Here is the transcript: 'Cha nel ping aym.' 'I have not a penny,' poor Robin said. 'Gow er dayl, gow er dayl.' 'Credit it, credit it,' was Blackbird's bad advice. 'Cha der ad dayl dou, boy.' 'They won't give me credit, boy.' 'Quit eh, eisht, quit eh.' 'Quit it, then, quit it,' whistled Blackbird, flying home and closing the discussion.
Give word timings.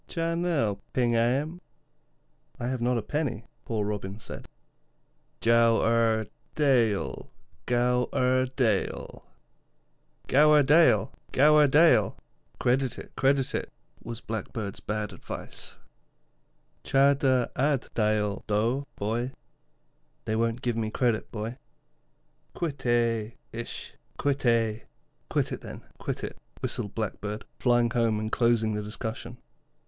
'Cha 0.07 0.33
nel 0.33 0.79
ping 0.93 1.15
aym.' 1.15 1.61
'I 2.59 2.65
have 2.69 2.81
not 2.81 2.97
a 2.97 3.03
penny,' 3.03 3.45
poor 3.65 3.85
Robin 3.85 4.17
said. 4.17 4.47
'Gow 5.41 5.79
er 5.85 6.25
dayl, 6.55 7.29
gow 7.67 8.09
er 8.11 8.47
dayl.' 8.55 9.23
'Credit 10.27 11.11
it, 12.97 13.11
credit 13.15 13.53
it,' 13.53 13.71
was 14.01 14.21
Blackbird's 14.21 14.79
bad 14.79 15.13
advice. 15.13 15.75
'Cha 16.83 17.13
der 17.13 17.51
ad 17.55 17.87
dayl 17.93 18.43
dou, 18.47 18.87
boy.' 18.95 19.31
'They 20.25 20.35
won't 20.35 20.63
give 20.63 20.75
me 20.75 20.89
credit, 20.89 21.29
boy.' 21.31 21.59
'Quit 22.55 22.83
eh, 22.87 23.33
eisht, 23.53 23.91
quit 24.17 24.47
eh.' 24.47 24.79
'Quit 25.29 25.51
it, 25.51 25.61
then, 25.61 25.83
quit 25.99 26.23
it,' 26.23 26.39
whistled 26.59 26.95
Blackbird, 26.95 27.45
flying 27.59 27.91
home 27.91 28.19
and 28.19 28.31
closing 28.31 28.73
the 28.73 28.81
discussion. 28.81 29.37